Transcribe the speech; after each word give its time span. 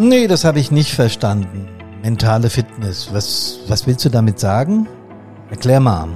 Nee, 0.00 0.28
das 0.28 0.44
habe 0.44 0.60
ich 0.60 0.70
nicht 0.70 0.94
verstanden. 0.94 1.68
Mentale 2.04 2.50
Fitness. 2.50 3.12
Was, 3.12 3.58
was 3.66 3.84
willst 3.84 4.04
du 4.04 4.08
damit 4.08 4.38
sagen? 4.38 4.86
Erklär 5.50 5.80
mal. 5.80 6.06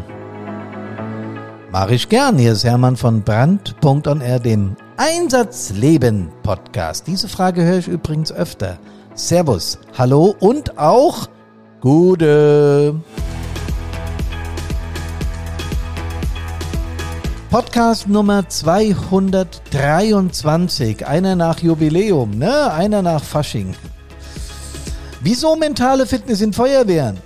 Mach 1.73 1.89
ich 1.91 2.09
gern. 2.09 2.39
Hier 2.39 2.53
ist 2.53 2.63
Hermann 2.63 2.97
von 2.97 3.23
Brand.onr, 3.23 4.39
dem 4.39 4.77
Einsatzleben 4.97 6.29
Podcast. 6.45 7.09
Diese 7.09 7.27
Frage 7.27 7.65
höre 7.65 7.79
ich 7.79 7.89
übrigens 7.89 8.31
öfter. 8.31 8.79
Servus, 9.15 9.81
hallo 9.99 10.37
und 10.39 10.79
auch 10.79 11.27
Gute. 11.81 12.95
Podcast 17.53 18.09
Nummer 18.09 18.49
223, 18.49 21.07
einer 21.07 21.37
nach 21.37 21.59
Jubiläum, 21.59 22.39
ne? 22.39 22.73
Einer 22.73 23.03
nach 23.03 23.23
Fasching. 23.23 23.75
Wieso 25.21 25.55
mentale 25.57 26.07
Fitness 26.07 26.41
in 26.41 26.55
Feuerwehren? 26.55 27.19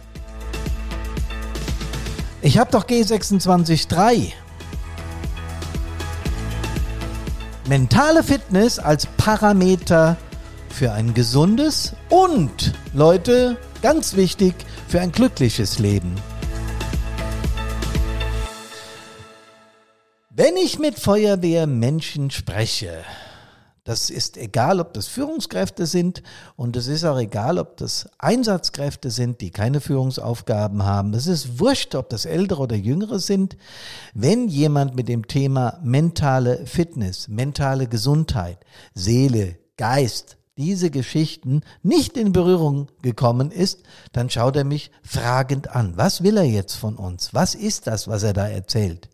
Ich 2.43 2.59
habe 2.59 2.73
doch 2.73 2.87
G263. 2.87 4.33
Mentale 7.69 8.25
Fitness 8.25 8.81
als 8.81 9.06
Parameter 9.06 10.17
für 10.70 10.91
ein 10.91 11.15
gesundes 11.15 11.93
und, 12.09 12.73
Leute, 12.95 13.59
ganz 13.81 14.17
wichtig, 14.17 14.56
für 14.89 15.01
ein 15.01 15.12
glückliches 15.12 15.79
Leben. 15.79 16.17
Wenn 20.39 20.59
ich 20.59 20.79
mit 20.79 20.99
Feuerwehrmenschen 20.99 22.31
spreche, 22.31 22.93
das 23.85 24.11
ist 24.11 24.37
egal, 24.37 24.81
ob 24.81 24.93
das 24.93 25.07
Führungskräfte 25.07 25.87
sind 25.87 26.23
und 26.56 26.77
es 26.77 26.89
ist 26.89 27.05
auch 27.05 27.19
egal, 27.19 27.59
ob 27.59 27.78
das 27.78 28.11
Einsatzkräfte 28.19 29.11
sind, 29.11 29.41
die 29.41 29.51
keine 29.51 29.81
Führungsaufgaben 29.81 30.83
haben. 30.83 31.15
Es 31.15 31.27
ist 31.27 31.59
wurscht, 31.59 31.95
ob 31.95 32.11
das 32.11 32.27
Ältere 32.27 32.61
oder 32.61 32.77
Jüngere 32.77 33.19
sind. 33.19 33.56
Wenn 34.12 34.48
jemand 34.48 34.95
mit 34.95 35.09
dem 35.09 35.27
Thema 35.27 35.81
mentale 35.83 36.67
Fitness, 36.67 37.28
mentale 37.28 37.87
Gesundheit, 37.87 38.59
Seele, 38.93 39.56
Geist, 39.78 40.37
diese 40.59 40.91
Geschichten 40.91 41.62
nicht 41.83 42.19
in 42.19 42.34
Berührung 42.34 42.89
gekommen 43.00 43.50
ist, 43.50 43.84
dann 44.12 44.28
schaut 44.28 44.56
er 44.56 44.65
mich 44.65 44.91
fragend 45.03 45.75
an. 45.75 45.95
Was 45.97 46.23
will 46.23 46.37
er 46.37 46.45
jetzt 46.45 46.75
von 46.75 46.97
uns? 46.97 47.33
Was 47.33 47.55
ist 47.55 47.87
das, 47.87 48.06
was 48.06 48.23
er 48.23 48.34
da 48.34 48.47
erzählt? 48.47 49.09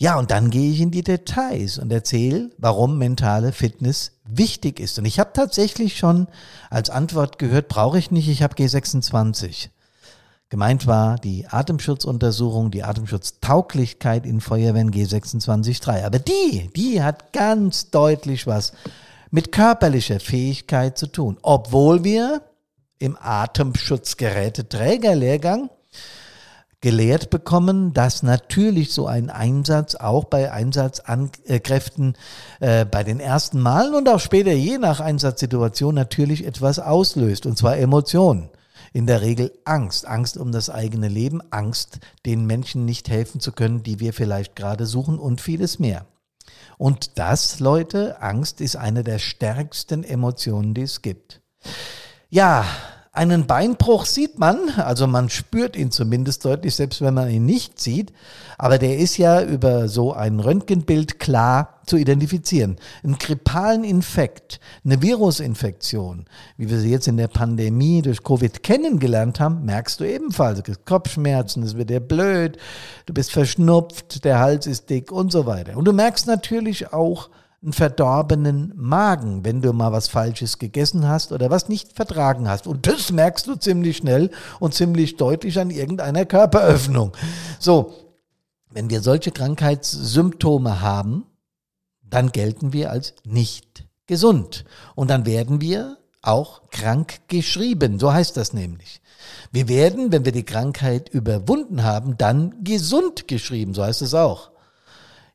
Ja, 0.00 0.16
und 0.16 0.30
dann 0.30 0.50
gehe 0.50 0.70
ich 0.70 0.80
in 0.80 0.92
die 0.92 1.02
Details 1.02 1.76
und 1.76 1.92
erzähle, 1.92 2.50
warum 2.56 2.98
mentale 2.98 3.50
Fitness 3.50 4.12
wichtig 4.24 4.78
ist. 4.78 4.96
Und 5.00 5.06
ich 5.06 5.18
habe 5.18 5.32
tatsächlich 5.32 5.98
schon 5.98 6.28
als 6.70 6.88
Antwort 6.88 7.40
gehört, 7.40 7.66
brauche 7.66 7.98
ich 7.98 8.12
nicht, 8.12 8.28
ich 8.28 8.44
habe 8.44 8.54
G26. 8.54 9.70
Gemeint 10.50 10.86
war 10.86 11.16
die 11.16 11.48
Atemschutzuntersuchung, 11.48 12.70
die 12.70 12.84
Atemschutztauglichkeit 12.84 14.24
in 14.24 14.40
Feuerwehren 14.40 14.92
G26.3. 14.92 16.04
Aber 16.04 16.20
die, 16.20 16.70
die 16.76 17.02
hat 17.02 17.32
ganz 17.32 17.90
deutlich 17.90 18.46
was 18.46 18.74
mit 19.32 19.50
körperlicher 19.50 20.20
Fähigkeit 20.20 20.96
zu 20.96 21.08
tun. 21.08 21.38
Obwohl 21.42 22.04
wir 22.04 22.42
im 23.00 23.18
Atemschutzgeräteträgerlehrgang 23.20 25.70
gelehrt 26.80 27.30
bekommen, 27.30 27.92
dass 27.92 28.22
natürlich 28.22 28.92
so 28.92 29.06
ein 29.06 29.30
Einsatz 29.30 29.96
auch 29.96 30.24
bei 30.24 30.52
Einsatzkräften 30.52 32.14
äh, 32.60 32.84
bei 32.84 33.02
den 33.02 33.18
ersten 33.18 33.60
Malen 33.60 33.94
und 33.94 34.08
auch 34.08 34.20
später 34.20 34.52
je 34.52 34.78
nach 34.78 35.00
Einsatzsituation 35.00 35.94
natürlich 35.94 36.46
etwas 36.46 36.78
auslöst, 36.78 37.46
und 37.46 37.58
zwar 37.58 37.76
Emotionen. 37.78 38.50
In 38.92 39.06
der 39.06 39.20
Regel 39.22 39.52
Angst, 39.64 40.06
Angst 40.06 40.36
um 40.36 40.52
das 40.52 40.70
eigene 40.70 41.08
Leben, 41.08 41.42
Angst, 41.50 41.98
den 42.24 42.46
Menschen 42.46 42.84
nicht 42.84 43.08
helfen 43.10 43.40
zu 43.40 43.52
können, 43.52 43.82
die 43.82 44.00
wir 44.00 44.12
vielleicht 44.12 44.56
gerade 44.56 44.86
suchen 44.86 45.18
und 45.18 45.40
vieles 45.40 45.78
mehr. 45.78 46.06
Und 46.78 47.18
das, 47.18 47.58
Leute, 47.58 48.22
Angst 48.22 48.60
ist 48.60 48.76
eine 48.76 49.02
der 49.02 49.18
stärksten 49.18 50.04
Emotionen, 50.04 50.74
die 50.74 50.82
es 50.82 51.02
gibt. 51.02 51.42
Ja, 52.30 52.64
einen 53.18 53.48
Beinbruch 53.48 54.06
sieht 54.06 54.38
man, 54.38 54.70
also 54.76 55.08
man 55.08 55.28
spürt 55.28 55.74
ihn 55.74 55.90
zumindest 55.90 56.44
deutlich, 56.44 56.76
selbst 56.76 57.00
wenn 57.00 57.14
man 57.14 57.28
ihn 57.28 57.44
nicht 57.44 57.80
sieht, 57.80 58.12
aber 58.58 58.78
der 58.78 58.96
ist 58.96 59.16
ja 59.16 59.42
über 59.42 59.88
so 59.88 60.12
ein 60.12 60.38
Röntgenbild 60.38 61.18
klar 61.18 61.80
zu 61.84 61.96
identifizieren. 61.96 62.76
Ein 63.02 63.18
grippalen 63.18 63.82
Infekt, 63.82 64.60
eine 64.84 65.02
Virusinfektion, 65.02 66.26
wie 66.58 66.70
wir 66.70 66.78
sie 66.78 66.92
jetzt 66.92 67.08
in 67.08 67.16
der 67.16 67.26
Pandemie 67.26 68.02
durch 68.02 68.22
Covid 68.22 68.62
kennengelernt 68.62 69.40
haben, 69.40 69.64
merkst 69.64 69.98
du 69.98 70.04
ebenfalls. 70.04 70.62
Kopfschmerzen, 70.84 71.64
es 71.64 71.76
wird 71.76 71.90
dir 71.90 72.00
blöd, 72.00 72.56
du 73.06 73.14
bist 73.14 73.32
verschnupft, 73.32 74.24
der 74.24 74.38
Hals 74.38 74.68
ist 74.68 74.90
dick 74.90 75.10
und 75.10 75.32
so 75.32 75.44
weiter. 75.44 75.76
Und 75.76 75.86
du 75.86 75.92
merkst 75.92 76.28
natürlich 76.28 76.92
auch, 76.92 77.30
einen 77.62 77.72
verdorbenen 77.72 78.72
Magen, 78.76 79.44
wenn 79.44 79.62
du 79.62 79.72
mal 79.72 79.90
was 79.90 80.08
Falsches 80.08 80.58
gegessen 80.58 81.08
hast 81.08 81.32
oder 81.32 81.50
was 81.50 81.68
nicht 81.68 81.92
vertragen 81.94 82.48
hast. 82.48 82.66
Und 82.66 82.86
das 82.86 83.10
merkst 83.10 83.46
du 83.48 83.56
ziemlich 83.56 83.96
schnell 83.98 84.30
und 84.60 84.74
ziemlich 84.74 85.16
deutlich 85.16 85.58
an 85.58 85.70
irgendeiner 85.70 86.24
Körperöffnung. 86.24 87.12
So, 87.58 87.94
wenn 88.70 88.90
wir 88.90 89.00
solche 89.00 89.32
Krankheitssymptome 89.32 90.80
haben, 90.82 91.26
dann 92.02 92.30
gelten 92.30 92.72
wir 92.72 92.90
als 92.92 93.14
nicht 93.24 93.84
gesund. 94.06 94.64
Und 94.94 95.10
dann 95.10 95.26
werden 95.26 95.60
wir 95.60 95.98
auch 96.22 96.70
krank 96.70 97.20
geschrieben. 97.28 97.98
So 97.98 98.12
heißt 98.12 98.36
das 98.36 98.52
nämlich. 98.52 99.00
Wir 99.50 99.68
werden, 99.68 100.12
wenn 100.12 100.24
wir 100.24 100.32
die 100.32 100.44
Krankheit 100.44 101.08
überwunden 101.08 101.82
haben, 101.82 102.16
dann 102.18 102.62
gesund 102.62 103.26
geschrieben. 103.26 103.74
So 103.74 103.82
heißt 103.82 104.02
es 104.02 104.14
auch. 104.14 104.50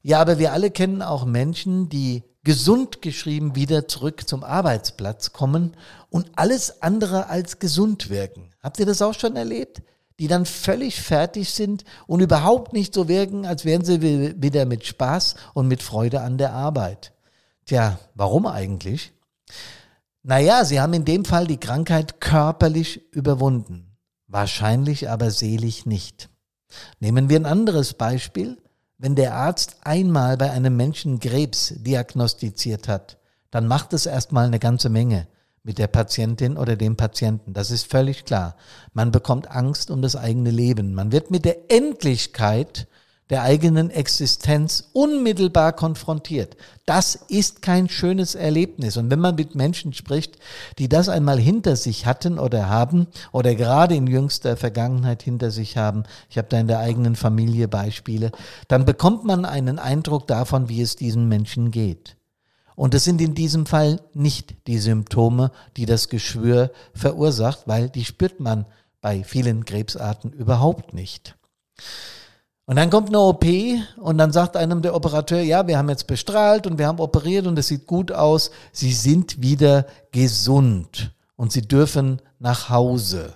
Ja, 0.04 0.20
aber 0.20 0.38
wir 0.38 0.52
alle 0.52 0.70
kennen 0.70 1.02
auch 1.02 1.26
Menschen, 1.26 1.88
die 1.88 2.24
gesund 2.44 3.02
geschrieben 3.02 3.56
wieder 3.56 3.88
zurück 3.88 4.28
zum 4.28 4.44
Arbeitsplatz 4.44 5.32
kommen 5.32 5.78
und 6.10 6.30
alles 6.36 6.82
andere 6.82 7.28
als 7.28 7.60
gesund 7.60 8.10
wirken. 8.10 8.50
Habt 8.62 8.80
ihr 8.80 8.86
das 8.86 9.02
auch 9.02 9.14
schon 9.14 9.38
erlebt? 9.38 9.82
Die 10.20 10.28
dann 10.28 10.46
völlig 10.46 11.02
fertig 11.02 11.52
sind 11.52 11.86
und 12.06 12.20
überhaupt 12.20 12.74
nicht 12.74 12.94
so 12.94 13.08
wirken, 13.08 13.46
als 13.46 13.64
wären 13.64 13.86
sie 13.86 14.02
wieder 14.42 14.66
mit 14.66 14.86
Spaß 14.86 15.36
und 15.54 15.70
mit 15.70 15.82
Freude 15.82 16.22
an 16.22 16.38
der 16.38 16.52
Arbeit. 16.52 17.14
Tja, 17.66 17.98
warum 18.14 18.46
eigentlich? 18.46 19.14
Naja, 20.22 20.66
sie 20.66 20.82
haben 20.82 20.94
in 20.94 21.06
dem 21.06 21.24
Fall 21.24 21.48
die 21.48 21.60
Krankheit 21.60 22.20
körperlich 22.20 23.02
überwunden, 23.14 23.98
wahrscheinlich 24.28 25.10
aber 25.10 25.32
selig 25.32 25.86
nicht. 25.86 26.30
Nehmen 27.00 27.30
wir 27.30 27.40
ein 27.40 27.46
anderes 27.46 27.94
Beispiel. 27.94 28.58
Wenn 29.04 29.16
der 29.16 29.36
Arzt 29.36 29.76
einmal 29.82 30.38
bei 30.38 30.50
einem 30.52 30.78
Menschen 30.78 31.20
Krebs 31.20 31.74
diagnostiziert 31.76 32.88
hat, 32.88 33.18
dann 33.52 33.68
macht 33.68 33.92
es 33.92 34.06
erstmal 34.06 34.46
eine 34.46 34.60
ganze 34.60 34.88
Menge 34.88 35.28
mit 35.62 35.78
der 35.78 35.88
Patientin 35.88 36.56
oder 36.56 36.78
dem 36.78 36.96
Patienten. 36.96 37.52
Das 37.52 37.70
ist 37.70 37.92
völlig 37.92 38.24
klar. 38.24 38.56
Man 38.94 39.12
bekommt 39.12 39.52
Angst 39.52 39.92
um 39.92 40.02
das 40.02 40.16
eigene 40.16 40.52
Leben. 40.52 40.94
Man 40.94 41.12
wird 41.12 41.32
mit 41.32 41.44
der 41.44 41.70
Endlichkeit 41.70 42.88
der 43.30 43.44
eigenen 43.44 43.90
Existenz 43.90 44.90
unmittelbar 44.94 45.74
konfrontiert. 45.74 46.58
Das 46.86 47.16
ist 47.16 47.62
kein 47.62 47.88
schönes 47.90 48.36
Erlebnis. 48.36 48.98
Und 48.98 49.10
wenn 49.10 49.20
man 49.20 49.36
mit 49.36 49.56
Menschen 49.56 49.94
spricht, 49.94 50.38
die 50.78 50.90
das 50.90 51.10
einmal 51.10 51.40
hinter 51.40 51.76
sich 51.76 52.06
hatten 52.06 52.38
oder 52.38 52.70
haben 52.70 53.08
oder 53.32 53.56
gerade 53.56 53.96
in 53.96 54.08
jüngster 54.08 54.58
Vergangenheit 54.58 55.24
hinter 55.24 55.52
sich 55.52 55.78
haben, 55.78 56.04
ich 56.30 56.38
habe 56.38 56.50
da 56.50 56.60
in 56.60 56.68
der 56.68 56.80
eigenen 56.80 57.16
Familie 57.16 57.68
Beispiele, 57.68 58.32
dann 58.68 58.86
bekommt 58.86 59.24
man 59.24 59.46
einen 59.46 59.80
Eindruck 59.80 60.28
davon, 60.28 60.70
wie 60.70 60.82
es 60.82 60.96
diesen 60.96 61.28
Menschen 61.30 61.72
geht. 61.72 62.18
Und 62.76 62.94
es 62.94 63.04
sind 63.04 63.22
in 63.22 63.36
diesem 63.36 63.66
Fall 63.66 64.02
nicht 64.14 64.56
die 64.68 64.80
Symptome, 64.80 65.52
die 65.78 65.86
das 65.86 66.10
Geschwür 66.10 66.72
verursacht, 66.94 67.68
weil 67.68 67.90
die 67.90 68.04
spürt 68.04 68.40
man 68.40 68.66
bei 69.00 69.24
vielen 69.24 69.66
Krebsarten 69.66 70.32
überhaupt 70.32 70.94
nicht. 70.94 71.36
Und 72.66 72.78
dann 72.78 72.90
kommt 72.90 73.10
eine 73.10 73.20
OP 73.20 73.46
und 73.98 74.18
dann 74.18 74.32
sagt 74.32 74.56
einem 74.56 74.82
der 74.82 74.96
Operateur, 74.96 75.42
ja, 75.42 75.68
wir 75.68 75.78
haben 75.78 75.90
jetzt 75.90 76.08
bestrahlt 76.08 76.66
und 76.66 76.78
wir 76.78 76.88
haben 76.88 77.00
operiert 77.00 77.46
und 77.46 77.60
es 77.60 77.68
sieht 77.68 77.88
gut 77.88 78.12
aus. 78.12 78.52
Sie 78.72 78.94
sind 78.94 79.42
wieder 79.42 79.86
gesund 80.12 81.12
und 81.36 81.52
sie 81.52 81.64
dürfen 81.64 82.22
nach 82.40 82.70
Hause. 82.70 83.34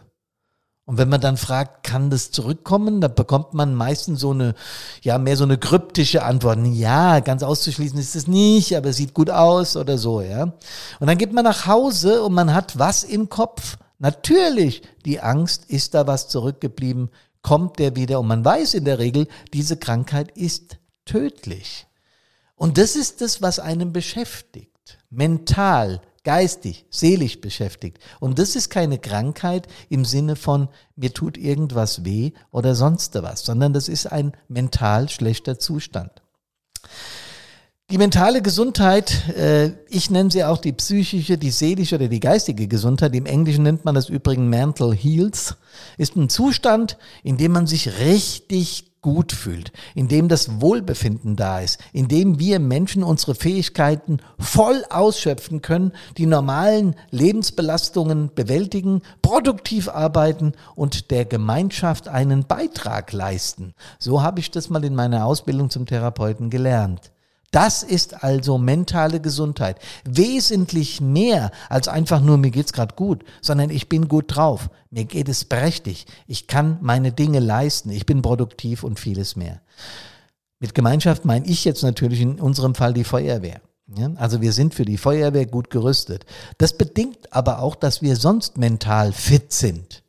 Und 0.86 0.98
wenn 0.98 1.10
man 1.10 1.20
dann 1.20 1.36
fragt, 1.36 1.84
kann 1.84 2.10
das 2.10 2.32
zurückkommen, 2.32 3.02
dann 3.02 3.14
bekommt 3.14 3.54
man 3.54 3.76
meistens 3.76 4.22
so 4.22 4.32
eine, 4.32 4.56
ja, 5.02 5.18
mehr 5.18 5.36
so 5.36 5.44
eine 5.44 5.58
kryptische 5.58 6.24
Antwort. 6.24 6.60
Ja, 6.64 7.20
ganz 7.20 7.44
auszuschließen 7.44 8.00
ist 8.00 8.16
es 8.16 8.28
nicht, 8.28 8.78
aber 8.78 8.90
es 8.90 8.96
sieht 8.96 9.14
gut 9.14 9.30
aus 9.30 9.76
oder 9.76 9.98
so, 9.98 10.22
ja. 10.22 10.44
Und 10.44 11.08
dann 11.08 11.18
geht 11.18 11.34
man 11.34 11.44
nach 11.44 11.68
Hause 11.68 12.24
und 12.24 12.34
man 12.34 12.54
hat 12.54 12.80
was 12.80 13.04
im 13.04 13.28
Kopf? 13.28 13.78
Natürlich, 14.00 14.84
die 15.04 15.20
Angst, 15.20 15.66
ist 15.66 15.94
da 15.94 16.08
was 16.08 16.30
zurückgeblieben? 16.30 17.10
Kommt 17.42 17.80
der 17.80 17.96
wieder. 17.96 18.20
Und 18.20 18.28
man 18.28 18.44
weiß 18.44 18.74
in 18.74 18.86
der 18.86 19.00
Regel, 19.00 19.28
diese 19.54 19.78
Krankheit 19.78 20.32
ist 20.38 20.78
tödlich. 21.06 21.88
Und 22.56 22.78
das 22.78 22.96
ist 22.96 23.22
das, 23.22 23.42
was 23.42 23.60
einen 23.60 23.94
beschäftigt. 23.94 24.98
Mental, 25.10 26.02
geistig, 26.24 26.86
seelisch 26.90 27.40
beschäftigt. 27.40 28.00
Und 28.20 28.40
das 28.40 28.56
ist 28.56 28.70
keine 28.70 29.00
Krankheit 29.00 29.68
im 29.90 30.04
Sinne 30.04 30.36
von, 30.36 30.68
mir 30.96 31.14
tut 31.14 31.38
irgendwas 31.38 32.04
weh 32.04 32.34
oder 32.52 32.76
sonst 32.76 33.16
was, 33.16 33.46
sondern 33.46 33.74
das 33.74 33.88
ist 33.88 34.08
ein 34.08 34.34
mental 34.50 35.08
schlechter 35.08 35.60
Zustand. 35.60 36.12
Die 37.90 37.98
mentale 37.98 38.42
Gesundheit, 38.42 39.30
äh, 39.30 39.72
ich 39.88 40.10
nenne 40.10 40.30
sie 40.30 40.44
auch 40.44 40.58
die 40.58 40.74
psychische, 40.74 41.38
die 41.38 41.52
seelische 41.52 41.96
oder 41.96 42.10
die 42.10 42.20
geistige 42.20 42.68
Gesundheit, 42.68 43.16
im 43.16 43.26
Englischen 43.26 43.64
nennt 43.64 43.86
man 43.86 43.96
das 43.96 44.10
übrigens 44.10 44.50
Mental 44.50 44.94
Heals, 44.94 45.56
ist 45.98 46.18
ein 46.18 46.28
Zustand, 46.28 46.98
in 47.24 47.38
dem 47.38 47.54
man 47.54 47.66
sich 47.66 47.98
richtig 48.00 48.92
gut 49.02 49.32
fühlt, 49.32 49.72
in 49.96 50.10
dem 50.10 50.28
das 50.28 50.60
Wohlbefinden 50.60 51.38
da 51.38 51.62
ist, 51.62 51.80
in 51.94 52.10
dem 52.10 52.40
wir 52.40 52.60
Menschen 52.60 53.04
unsere 53.04 53.36
Fähigkeiten 53.36 54.18
voll 54.38 54.84
ausschöpfen 54.90 55.62
können, 55.62 55.94
die 56.18 56.26
normalen 56.26 56.94
Lebensbelastungen 57.12 58.32
bewältigen, 58.36 59.02
produktiv 59.22 59.88
arbeiten 59.88 60.52
und 60.76 61.10
der 61.10 61.24
Gemeinschaft 61.24 62.10
einen 62.10 62.44
Beitrag 62.48 63.14
leisten. 63.14 63.74
So 63.98 64.22
habe 64.22 64.42
ich 64.42 64.52
das 64.52 64.70
mal 64.70 64.84
in 64.84 64.94
meiner 64.94 65.26
Ausbildung 65.26 65.70
zum 65.70 65.86
Therapeuten 65.86 66.50
gelernt. 66.50 67.14
Das 67.52 67.82
ist 67.82 68.24
also 68.24 68.58
mentale 68.58 69.22
Gesundheit. 69.22 69.80
Wesentlich 70.04 71.00
mehr 71.00 71.52
als 71.70 71.88
einfach 71.88 72.22
nur, 72.22 72.38
mir 72.38 72.52
geht's 72.52 72.74
gerade 72.74 72.96
gut, 72.96 73.24
sondern 73.42 73.70
ich 73.70 73.88
bin 73.88 74.08
gut 74.10 74.36
drauf, 74.36 74.70
mir 74.92 75.06
geht 75.06 75.30
es 75.30 75.46
prächtig, 75.46 76.08
ich 76.28 76.48
kann 76.48 76.78
meine 76.82 77.14
Dinge 77.14 77.40
leisten, 77.40 77.90
ich 77.90 78.06
bin 78.06 78.22
produktiv 78.22 78.84
und 78.84 79.00
vieles 79.00 79.36
mehr. 79.36 79.62
Mit 80.60 80.76
Gemeinschaft 80.76 81.24
meine 81.24 81.46
ich 81.46 81.64
jetzt 81.66 81.84
natürlich 81.84 82.20
in 82.20 82.40
unserem 82.40 82.76
Fall 82.76 82.94
die 82.94 83.04
Feuerwehr. 83.04 83.62
Also 84.16 84.42
wir 84.42 84.52
sind 84.52 84.74
für 84.74 84.84
die 84.84 84.98
Feuerwehr 84.98 85.46
gut 85.46 85.70
gerüstet. 85.70 86.26
Das 86.58 86.78
bedingt 86.78 87.32
aber 87.32 87.62
auch, 87.62 87.76
dass 87.76 88.02
wir 88.02 88.18
sonst 88.18 88.58
mental 88.58 89.14
fit 89.14 89.54
sind. 89.54 90.04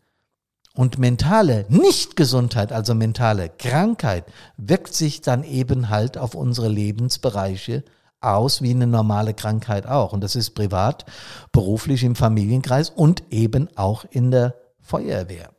Und 0.78 0.96
mentale 0.96 1.66
Nichtgesundheit, 1.70 2.70
also 2.70 2.94
mentale 2.94 3.48
Krankheit, 3.48 4.26
wirkt 4.56 4.94
sich 4.94 5.20
dann 5.20 5.42
eben 5.42 5.88
halt 5.88 6.16
auf 6.16 6.36
unsere 6.36 6.68
Lebensbereiche 6.68 7.82
aus, 8.20 8.62
wie 8.62 8.70
eine 8.70 8.86
normale 8.86 9.34
Krankheit 9.34 9.88
auch. 9.88 10.12
Und 10.12 10.22
das 10.22 10.36
ist 10.36 10.50
privat, 10.50 11.04
beruflich 11.50 12.04
im 12.04 12.14
Familienkreis 12.14 12.90
und 12.90 13.24
eben 13.30 13.68
auch 13.76 14.04
in 14.08 14.30
der 14.30 14.54
Feuerwehr. 14.78 15.50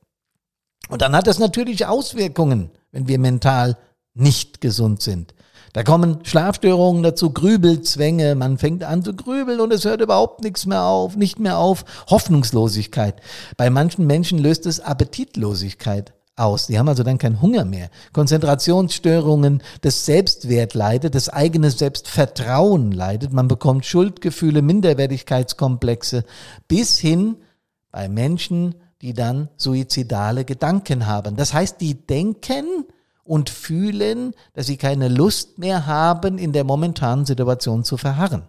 Und 0.87 1.01
dann 1.01 1.13
hat 1.13 1.27
das 1.27 1.37
natürlich 1.37 1.85
Auswirkungen, 1.85 2.71
wenn 2.93 3.09
wir 3.09 3.19
mental 3.19 3.75
nicht 4.13 4.61
gesund 4.61 5.01
sind. 5.01 5.33
Da 5.73 5.83
kommen 5.83 6.19
Schlafstörungen 6.23 7.03
dazu, 7.03 7.31
Grübelzwänge, 7.31 8.35
man 8.35 8.57
fängt 8.57 8.83
an 8.83 9.03
zu 9.03 9.15
grübeln 9.15 9.59
und 9.59 9.71
es 9.71 9.85
hört 9.85 10.01
überhaupt 10.01 10.43
nichts 10.43 10.65
mehr 10.65 10.83
auf, 10.83 11.15
nicht 11.15 11.39
mehr 11.39 11.57
auf. 11.57 11.85
Hoffnungslosigkeit. 12.09 13.15
Bei 13.57 13.69
manchen 13.69 14.07
Menschen 14.07 14.39
löst 14.39 14.65
es 14.65 14.79
Appetitlosigkeit 14.79 16.13
aus. 16.39 16.67
Die 16.67 16.79
haben 16.79 16.87
also 16.87 17.03
dann 17.03 17.17
keinen 17.17 17.41
Hunger 17.41 17.65
mehr. 17.65 17.89
Konzentrationsstörungen, 18.13 19.61
das 19.81 20.05
Selbstwert 20.05 20.73
leidet, 20.73 21.13
das 21.13 21.29
eigene 21.29 21.69
Selbstvertrauen 21.69 22.91
leidet, 22.91 23.33
man 23.33 23.47
bekommt 23.47 23.85
Schuldgefühle, 23.85 24.61
Minderwertigkeitskomplexe, 24.61 26.23
bis 26.67 26.97
hin 26.97 27.35
bei 27.91 28.07
Menschen, 28.07 28.75
die 29.01 29.13
dann 29.13 29.49
suizidale 29.57 30.45
Gedanken 30.45 31.07
haben. 31.07 31.35
Das 31.35 31.53
heißt, 31.53 31.79
die 31.79 31.95
denken, 31.95 32.85
und 33.23 33.49
fühlen, 33.49 34.33
dass 34.53 34.67
sie 34.67 34.77
keine 34.77 35.07
Lust 35.07 35.59
mehr 35.59 35.85
haben, 35.85 36.37
in 36.37 36.53
der 36.53 36.63
momentanen 36.63 37.25
Situation 37.25 37.83
zu 37.83 37.97
verharren. 37.97 38.43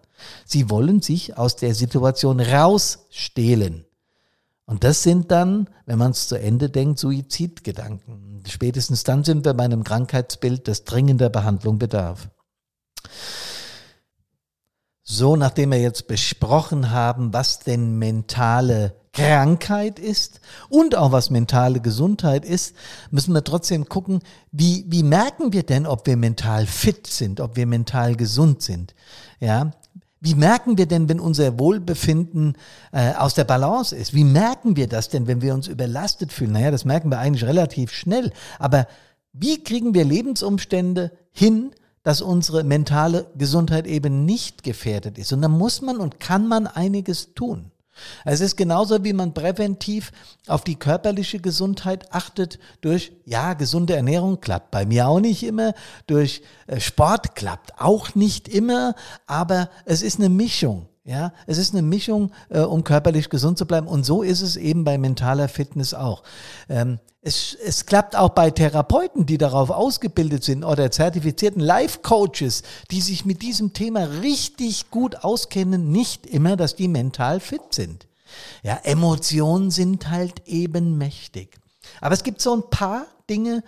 Sie 0.44 0.70
wollen 0.70 1.02
sich 1.02 1.36
aus 1.36 1.56
der 1.56 1.74
Situation 1.74 2.40
rausstehlen. 2.40 3.84
Und 4.66 4.84
das 4.84 5.02
sind 5.02 5.30
dann, 5.32 5.68
wenn 5.86 5.98
man 5.98 6.12
es 6.12 6.28
zu 6.28 6.36
Ende 6.36 6.70
denkt, 6.70 6.98
Suizidgedanken. 7.00 8.44
Spätestens 8.46 9.02
dann 9.02 9.24
sind 9.24 9.44
wir 9.44 9.54
bei 9.54 9.64
einem 9.64 9.82
Krankheitsbild, 9.82 10.68
das 10.68 10.84
dringender 10.84 11.28
Behandlung 11.28 11.78
bedarf. 11.78 12.28
So, 15.02 15.34
nachdem 15.34 15.72
wir 15.72 15.80
jetzt 15.80 16.06
besprochen 16.06 16.92
haben, 16.92 17.32
was 17.32 17.58
denn 17.58 17.98
mentale 17.98 18.94
Krankheit 19.12 19.98
ist 19.98 20.40
und 20.68 20.94
auch 20.94 21.10
was 21.10 21.30
mentale 21.30 21.80
Gesundheit 21.80 22.44
ist, 22.44 22.76
müssen 23.10 23.34
wir 23.34 23.42
trotzdem 23.42 23.88
gucken, 23.88 24.20
wie, 24.52 24.84
wie 24.88 25.02
merken 25.02 25.52
wir 25.52 25.64
denn, 25.64 25.86
ob 25.86 26.06
wir 26.06 26.16
mental 26.16 26.66
fit 26.66 27.06
sind, 27.06 27.40
ob 27.40 27.56
wir 27.56 27.66
mental 27.66 28.14
gesund 28.14 28.62
sind. 28.62 28.94
Ja, 29.40 29.72
wie 30.20 30.34
merken 30.34 30.76
wir 30.76 30.86
denn, 30.86 31.08
wenn 31.08 31.18
unser 31.18 31.58
Wohlbefinden 31.58 32.56
äh, 32.92 33.14
aus 33.14 33.34
der 33.34 33.44
Balance 33.44 33.96
ist? 33.96 34.12
Wie 34.12 34.24
merken 34.24 34.76
wir 34.76 34.86
das 34.86 35.08
denn, 35.08 35.26
wenn 35.26 35.40
wir 35.40 35.54
uns 35.54 35.66
überlastet 35.66 36.30
fühlen? 36.30 36.52
Naja, 36.52 36.70
das 36.70 36.84
merken 36.84 37.10
wir 37.10 37.18
eigentlich 37.18 37.44
relativ 37.44 37.90
schnell. 37.92 38.30
Aber 38.58 38.86
wie 39.32 39.64
kriegen 39.64 39.94
wir 39.94 40.04
Lebensumstände 40.04 41.10
hin, 41.32 41.70
dass 42.02 42.20
unsere 42.20 42.64
mentale 42.64 43.30
Gesundheit 43.36 43.86
eben 43.86 44.26
nicht 44.26 44.62
gefährdet 44.62 45.16
ist? 45.16 45.32
Und 45.32 45.40
da 45.40 45.48
muss 45.48 45.80
man 45.80 45.96
und 45.96 46.20
kann 46.20 46.46
man 46.46 46.66
einiges 46.66 47.32
tun. 47.32 47.70
Es 48.24 48.40
ist 48.40 48.56
genauso, 48.56 49.04
wie 49.04 49.12
man 49.12 49.34
präventiv 49.34 50.12
auf 50.46 50.64
die 50.64 50.76
körperliche 50.76 51.40
Gesundheit 51.40 52.12
achtet 52.12 52.58
durch, 52.80 53.12
ja, 53.24 53.54
gesunde 53.54 53.94
Ernährung 53.94 54.40
klappt 54.40 54.70
bei 54.70 54.86
mir 54.86 55.08
auch 55.08 55.20
nicht 55.20 55.42
immer, 55.42 55.74
durch 56.06 56.42
äh, 56.66 56.80
Sport 56.80 57.34
klappt 57.34 57.80
auch 57.80 58.14
nicht 58.14 58.48
immer, 58.48 58.94
aber 59.26 59.70
es 59.84 60.02
ist 60.02 60.18
eine 60.18 60.28
Mischung. 60.28 60.86
Ja, 61.10 61.32
es 61.48 61.58
ist 61.58 61.74
eine 61.74 61.82
Mischung, 61.82 62.30
äh, 62.50 62.60
um 62.60 62.84
körperlich 62.84 63.30
gesund 63.30 63.58
zu 63.58 63.66
bleiben. 63.66 63.88
Und 63.88 64.06
so 64.06 64.22
ist 64.22 64.42
es 64.42 64.54
eben 64.54 64.84
bei 64.84 64.96
mentaler 64.96 65.48
Fitness 65.48 65.92
auch. 65.92 66.22
Ähm, 66.68 67.00
es, 67.20 67.56
es 67.66 67.84
klappt 67.84 68.14
auch 68.14 68.28
bei 68.28 68.52
Therapeuten, 68.52 69.26
die 69.26 69.36
darauf 69.36 69.70
ausgebildet 69.70 70.44
sind 70.44 70.62
oder 70.62 70.88
zertifizierten 70.92 71.60
Life-Coaches, 71.60 72.62
die 72.92 73.00
sich 73.00 73.24
mit 73.24 73.42
diesem 73.42 73.72
Thema 73.72 74.04
richtig 74.22 74.92
gut 74.92 75.24
auskennen, 75.24 75.90
nicht 75.90 76.26
immer, 76.26 76.54
dass 76.54 76.76
die 76.76 76.86
mental 76.86 77.40
fit 77.40 77.72
sind. 77.72 78.06
Ja, 78.62 78.78
Emotionen 78.84 79.72
sind 79.72 80.10
halt 80.10 80.46
eben 80.46 80.96
mächtig. 80.96 81.58
Aber 82.00 82.14
es 82.14 82.22
gibt 82.22 82.40
so 82.40 82.54
ein 82.54 82.70
paar 82.70 83.06
Dinge, 83.28 83.64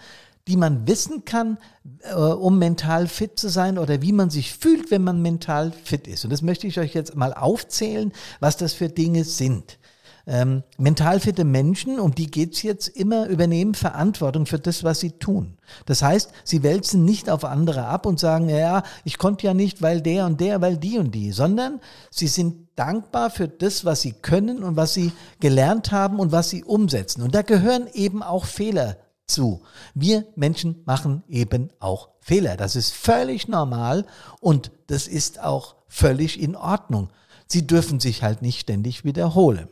die 0.48 0.56
man 0.56 0.86
wissen 0.86 1.24
kann, 1.24 1.58
äh, 2.02 2.14
um 2.14 2.58
mental 2.58 3.06
fit 3.06 3.38
zu 3.38 3.48
sein 3.48 3.78
oder 3.78 4.02
wie 4.02 4.12
man 4.12 4.30
sich 4.30 4.52
fühlt, 4.52 4.90
wenn 4.90 5.04
man 5.04 5.22
mental 5.22 5.72
fit 5.84 6.08
ist. 6.08 6.24
Und 6.24 6.30
das 6.30 6.42
möchte 6.42 6.66
ich 6.66 6.80
euch 6.80 6.94
jetzt 6.94 7.14
mal 7.14 7.32
aufzählen, 7.32 8.12
was 8.40 8.56
das 8.56 8.72
für 8.72 8.88
Dinge 8.88 9.24
sind. 9.24 9.78
Ähm, 10.24 10.62
mental 10.78 11.18
fitte 11.18 11.44
Menschen, 11.44 11.98
um 11.98 12.14
die 12.14 12.30
geht's 12.30 12.62
jetzt 12.62 12.86
immer, 12.88 13.26
übernehmen 13.26 13.74
Verantwortung 13.74 14.46
für 14.46 14.58
das, 14.58 14.84
was 14.84 15.00
sie 15.00 15.12
tun. 15.12 15.58
Das 15.86 16.02
heißt, 16.02 16.30
sie 16.44 16.62
wälzen 16.62 17.04
nicht 17.04 17.28
auf 17.28 17.44
andere 17.44 17.86
ab 17.86 18.06
und 18.06 18.20
sagen, 18.20 18.48
ja, 18.48 18.84
ich 19.04 19.18
konnte 19.18 19.46
ja 19.46 19.54
nicht, 19.54 19.82
weil 19.82 20.00
der 20.00 20.26
und 20.26 20.40
der, 20.40 20.60
weil 20.60 20.76
die 20.76 20.98
und 20.98 21.12
die, 21.12 21.32
sondern 21.32 21.80
sie 22.10 22.28
sind 22.28 22.68
dankbar 22.76 23.30
für 23.30 23.48
das, 23.48 23.84
was 23.84 24.00
sie 24.00 24.12
können 24.12 24.62
und 24.62 24.76
was 24.76 24.94
sie 24.94 25.12
gelernt 25.40 25.90
haben 25.90 26.20
und 26.20 26.30
was 26.30 26.50
sie 26.50 26.62
umsetzen. 26.62 27.22
Und 27.22 27.34
da 27.34 27.42
gehören 27.42 27.88
eben 27.92 28.22
auch 28.22 28.44
Fehler 28.44 28.96
zu. 29.32 29.62
Wir 29.94 30.26
Menschen 30.36 30.82
machen 30.84 31.22
eben 31.28 31.70
auch 31.80 32.10
Fehler. 32.20 32.56
Das 32.56 32.76
ist 32.76 32.92
völlig 32.92 33.48
normal 33.48 34.06
und 34.40 34.70
das 34.86 35.08
ist 35.08 35.40
auch 35.40 35.76
völlig 35.88 36.40
in 36.40 36.56
Ordnung. 36.56 37.10
Sie 37.46 37.66
dürfen 37.66 38.00
sich 38.00 38.22
halt 38.22 38.42
nicht 38.42 38.60
ständig 38.60 39.04
wiederholen. 39.04 39.68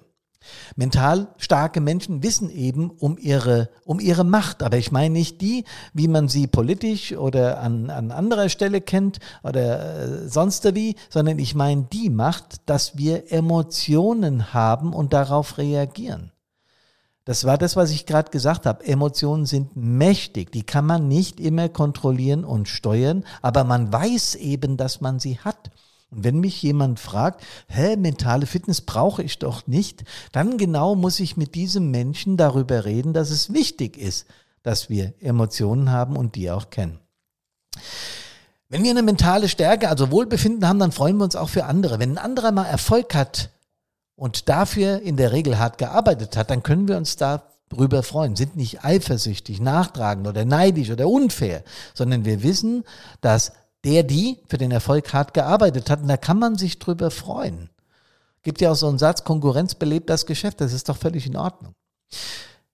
Mental 0.75 1.29
starke 1.37 1.81
Menschen 1.81 2.23
wissen 2.23 2.51
eben 2.51 2.91
um 2.91 3.19
ihre, 3.19 3.69
um 3.85 4.01
ihre 4.01 4.25
Macht, 4.25 4.63
aber 4.63 4.79
ich 4.79 4.91
meine 4.91 5.13
nicht 5.13 5.41
die, 5.41 5.65
wie 5.93 6.09
man 6.09 6.29
sie 6.29 6.47
politisch 6.47 7.13
oder 7.13 7.61
an, 7.61 7.91
an 7.91 8.11
anderer 8.11 8.49
Stelle 8.49 8.81
kennt 8.81 9.19
oder 9.43 10.25
äh, 10.25 10.29
sonst 10.29 10.75
wie, 10.75 10.97
sondern 11.11 11.39
ich 11.39 11.55
meine 11.55 11.87
die 11.93 12.11
Macht, 12.11 12.69
dass 12.69 12.97
wir 12.97 13.31
Emotionen 13.33 14.55
haben 14.55 14.95
und 14.95 15.13
darauf 15.13 15.59
reagieren. 15.59 16.33
Das 17.25 17.45
war 17.45 17.59
das, 17.59 17.77
was 17.77 17.91
ich 17.91 18.07
gerade 18.07 18.31
gesagt 18.31 18.67
habe. 18.67 18.85
Emotionen 18.85 19.47
sind 19.47 19.77
mächtig. 19.77 20.53
Die 20.53 20.63
kann 20.63 20.87
man 20.87 21.07
nicht 21.07 21.39
immer 21.39 21.69
kontrollieren 21.69 22.45
und 22.45 22.69
steuern, 22.69 23.25
aber 23.43 23.65
man 23.65 23.93
weiß 23.93 24.37
eben, 24.37 24.77
dass 24.77 25.01
man 25.01 25.19
sie 25.19 25.39
hat. 25.39 25.71
Und 26.11 26.25
wenn 26.25 26.41
mich 26.41 26.61
jemand 26.63 26.99
fragt, 26.99 27.45
hä, 27.69 27.97
mentale 27.97 28.47
Fitness 28.47 28.81
brauche 28.81 29.23
ich 29.23 29.39
doch 29.39 29.67
nicht, 29.67 30.05
dann 30.33 30.59
genau 30.59 30.97
muss 30.97 31.21
ich 31.21 31.37
mit 31.37 31.55
diesem 31.55 31.91
Menschen 31.91 32.37
darüber 32.37 32.85
reden, 32.85 33.13
dass 33.13 33.31
es 33.31 33.53
wichtig 33.53 33.97
ist, 33.97 34.27
dass 34.63 34.89
wir 34.91 35.15
Emotionen 35.21 35.93
haben 35.93 36.17
und 36.17 36.35
die 36.35 36.51
auch 36.51 36.71
kennen. 36.71 36.99
Wenn 38.69 38.83
wir 38.83 38.91
eine 38.91 39.03
mentale 39.03 39.49
Stärke, 39.49 39.89
also 39.89 40.11
Wohlbefinden 40.11 40.67
haben, 40.67 40.79
dann 40.79 40.93
freuen 40.93 41.17
wir 41.19 41.25
uns 41.25 41.37
auch 41.37 41.49
für 41.49 41.65
andere. 41.65 41.99
Wenn 41.99 42.13
ein 42.13 42.19
anderer 42.19 42.51
mal 42.51 42.67
Erfolg 42.67 43.15
hat 43.15 43.51
und 44.21 44.51
dafür 44.51 45.01
in 45.01 45.17
der 45.17 45.33
Regel 45.33 45.59
hart 45.59 45.79
gearbeitet 45.79 46.37
hat, 46.37 46.51
dann 46.51 46.63
können 46.63 46.89
wir 46.89 46.99
uns 46.99 47.17
darüber 47.17 48.03
freuen, 48.03 48.37
sind 48.37 48.55
nicht 48.55 48.85
eifersüchtig, 48.85 49.63
nachtragend 49.63 50.29
oder 50.29 50.45
neidisch 50.45 50.91
oder 50.91 51.09
unfair, 51.09 51.65
sondern 51.95 52.27
wir 52.27 52.43
wissen, 52.43 52.85
dass 53.23 53.53
der, 53.83 54.03
die 54.03 54.37
für 54.47 54.59
den 54.59 54.73
Erfolg 54.73 55.11
hart 55.15 55.33
gearbeitet 55.33 55.89
hat. 55.89 56.03
Und 56.03 56.09
da 56.09 56.19
kann 56.19 56.39
man 56.39 56.59
sich 56.59 56.79
drüber 56.79 57.11
freuen. 57.11 57.71
Gibt 58.43 58.61
ja 58.61 58.73
auch 58.73 58.77
so 58.77 58.89
einen 58.89 58.99
Satz, 58.99 59.25
Konkurrenz 59.25 59.75
belebt 59.75 60.11
das 60.11 60.27
Geschäft, 60.27 60.61
das 60.61 60.75
ist 60.75 60.91
doch 60.91 60.99
völlig 60.99 61.25
in 61.25 61.39
Ordnung. 61.39 61.73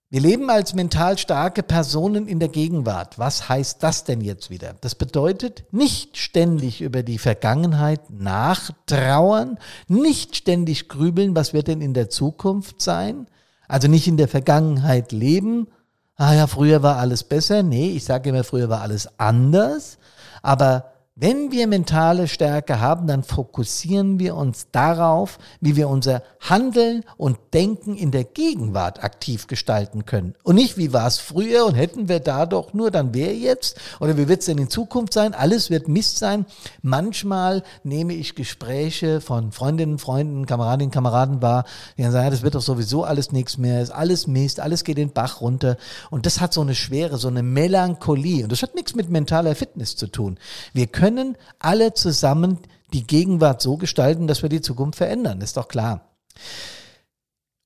Wir 0.09 0.21
leben 0.21 0.49
als 0.49 0.73
mental 0.73 1.17
starke 1.17 1.63
Personen 1.63 2.29
in 2.29 2.39
der 2.39 2.47
Gegenwart. 2.47 3.19
Was 3.19 3.49
heißt 3.49 3.83
das 3.83 4.05
denn 4.05 4.21
jetzt 4.21 4.49
wieder? 4.49 4.75
Das 4.79 4.95
bedeutet 4.95 5.65
nicht 5.71 6.15
ständig 6.15 6.79
über 6.79 7.03
die 7.03 7.17
Vergangenheit 7.17 8.09
nachtrauern, 8.09 9.59
nicht 9.89 10.37
ständig 10.37 10.87
grübeln, 10.87 11.35
was 11.35 11.51
wird 11.53 11.67
denn 11.67 11.81
in 11.81 11.93
der 11.93 12.09
Zukunft 12.09 12.81
sein, 12.81 13.27
also 13.67 13.89
nicht 13.89 14.07
in 14.07 14.15
der 14.15 14.29
Vergangenheit 14.29 15.11
leben. 15.11 15.67
Ah 16.15 16.33
ja, 16.33 16.47
früher 16.47 16.81
war 16.83 16.95
alles 16.95 17.25
besser. 17.25 17.61
Nee, 17.61 17.89
ich 17.89 18.05
sage 18.05 18.29
immer, 18.29 18.45
früher 18.45 18.69
war 18.69 18.83
alles 18.83 19.09
anders. 19.19 19.97
Aber 20.41 20.93
wenn 21.19 21.51
wir 21.51 21.65
mentale 21.65 22.27
Stärke 22.27 22.79
haben, 22.79 23.07
dann 23.07 23.23
fokussieren 23.23 24.19
wir 24.19 24.35
uns 24.35 24.67
darauf, 24.71 25.39
wie 25.59 25.75
wir 25.75 25.89
unser 25.89 26.21
Handeln 26.39 27.03
und 27.17 27.39
Denken 27.55 27.95
in 27.95 28.11
der 28.11 28.23
Gegenwart 28.23 29.03
aktiv 29.03 29.47
gestalten 29.47 30.05
können. 30.05 30.35
Und 30.43 30.57
nicht, 30.57 30.77
wie 30.77 30.93
war 30.93 31.07
es 31.07 31.17
früher 31.17 31.65
und 31.65 31.73
hätten 31.73 32.07
wir 32.07 32.19
da 32.19 32.45
doch 32.45 32.75
nur, 32.75 32.91
dann 32.91 33.15
wäre 33.15 33.33
jetzt. 33.33 33.79
Oder 33.99 34.15
wie 34.15 34.27
wird 34.27 34.41
es 34.41 34.45
denn 34.45 34.59
in 34.59 34.69
Zukunft 34.69 35.11
sein? 35.11 35.33
Alles 35.33 35.71
wird 35.71 35.87
Mist 35.87 36.19
sein. 36.19 36.45
Manchmal 36.83 37.63
nehme 37.83 38.13
ich 38.13 38.35
Gespräche 38.35 39.19
von 39.19 39.51
Freundinnen, 39.51 39.97
Freunden, 39.97 40.45
Kameradinnen, 40.45 40.91
Kameraden 40.91 41.41
wahr, 41.41 41.65
die 41.97 42.03
dann 42.03 42.11
sagen, 42.11 42.25
ja, 42.25 42.29
das 42.29 42.43
wird 42.43 42.53
doch 42.53 42.61
sowieso 42.61 43.03
alles 43.05 43.31
nichts 43.31 43.57
mehr, 43.57 43.81
ist 43.81 43.89
alles 43.89 44.27
Mist, 44.27 44.59
alles 44.59 44.83
geht 44.83 44.97
den 44.97 45.13
Bach 45.13 45.41
runter. 45.41 45.77
Und 46.11 46.27
das 46.27 46.41
hat 46.41 46.53
so 46.53 46.61
eine 46.61 46.75
Schwere, 46.75 47.17
so 47.17 47.27
eine 47.27 47.41
Melancholie. 47.41 48.43
Und 48.43 48.51
das 48.51 48.61
hat 48.61 48.75
nichts 48.75 48.93
mit 48.93 49.09
mentaler 49.09 49.55
Fitness 49.55 49.95
zu 49.95 50.05
tun. 50.05 50.37
Wir 50.73 50.85
können 50.85 51.06
können 51.07 51.37
alle 51.59 51.93
zusammen 51.93 52.59
die 52.91 53.07
Gegenwart 53.07 53.61
so 53.61 53.77
gestalten, 53.77 54.27
dass 54.27 54.41
wir 54.41 54.49
die 54.49 54.61
Zukunft 54.61 54.97
verändern. 54.97 55.39
ist 55.39 55.55
doch 55.55 55.69
klar. 55.69 56.17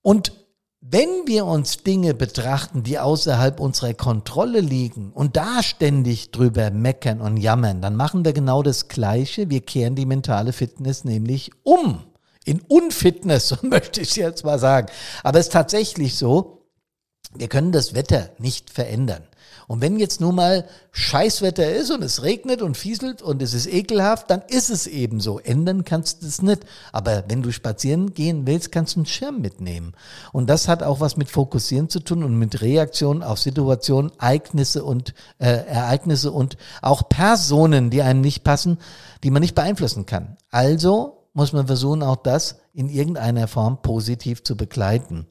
Und 0.03 0.33
wenn 0.79 1.25
wir 1.25 1.45
uns 1.45 1.83
Dinge 1.83 2.13
betrachten, 2.13 2.83
die 2.83 2.99
außerhalb 2.99 3.59
unserer 3.59 3.93
Kontrolle 3.93 4.61
liegen 4.61 5.11
und 5.11 5.37
da 5.37 5.63
ständig 5.63 6.31
drüber 6.31 6.69
meckern 6.71 7.19
und 7.19 7.37
jammern, 7.37 7.81
dann 7.81 7.95
machen 7.95 8.25
wir 8.25 8.33
genau 8.33 8.61
das 8.63 8.87
Gleiche. 8.87 9.49
Wir 9.49 9.61
kehren 9.61 9.95
die 9.95 10.05
mentale 10.05 10.53
Fitness 10.53 11.03
nämlich 11.03 11.51
um. 11.63 12.03
In 12.45 12.61
Unfitness, 12.61 13.47
so 13.49 13.55
möchte 13.63 14.01
ich 14.01 14.15
jetzt 14.15 14.43
mal 14.43 14.59
sagen. 14.59 14.87
Aber 15.23 15.39
es 15.39 15.47
ist 15.47 15.53
tatsächlich 15.53 16.15
so, 16.15 16.60
wir 17.35 17.47
können 17.47 17.71
das 17.71 17.93
Wetter 17.93 18.29
nicht 18.37 18.69
verändern. 18.69 19.23
Und 19.67 19.79
wenn 19.79 19.99
jetzt 19.99 20.19
nun 20.19 20.35
mal 20.35 20.65
Scheißwetter 20.91 21.71
ist 21.71 21.91
und 21.91 22.03
es 22.03 22.23
regnet 22.23 22.61
und 22.61 22.75
fieselt 22.75 23.21
und 23.21 23.41
es 23.41 23.53
ist 23.53 23.67
ekelhaft, 23.67 24.29
dann 24.29 24.41
ist 24.49 24.69
es 24.69 24.85
eben 24.85 25.21
so. 25.21 25.39
Ändern 25.39 25.85
kannst 25.85 26.23
du 26.23 26.27
es 26.27 26.41
nicht. 26.41 26.65
Aber 26.91 27.23
wenn 27.29 27.41
du 27.41 27.53
spazieren 27.53 28.13
gehen 28.13 28.45
willst, 28.45 28.73
kannst 28.73 28.95
du 28.95 28.99
einen 28.99 29.05
Schirm 29.05 29.39
mitnehmen. 29.39 29.93
Und 30.33 30.49
das 30.49 30.67
hat 30.67 30.83
auch 30.83 30.99
was 30.99 31.15
mit 31.15 31.29
Fokussieren 31.29 31.87
zu 31.87 32.01
tun 32.01 32.23
und 32.23 32.37
mit 32.37 32.61
Reaktionen 32.61 33.23
auf 33.23 33.39
Situationen, 33.39 34.11
Ereignisse 34.19 34.83
und 34.83 35.13
äh, 35.39 35.47
Ereignisse 35.47 36.33
und 36.33 36.57
auch 36.81 37.07
Personen, 37.07 37.89
die 37.91 38.01
einem 38.01 38.19
nicht 38.19 38.43
passen, 38.43 38.77
die 39.23 39.31
man 39.31 39.41
nicht 39.41 39.55
beeinflussen 39.55 40.05
kann. 40.05 40.35
Also 40.49 41.27
muss 41.33 41.53
man 41.53 41.67
versuchen, 41.67 42.03
auch 42.03 42.17
das 42.17 42.57
in 42.73 42.89
irgendeiner 42.89 43.47
Form 43.47 43.81
positiv 43.81 44.43
zu 44.43 44.57
begleiten. 44.57 45.27